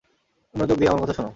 [0.53, 1.29] মনযোগ দিয়ে আমার কথা শোনো।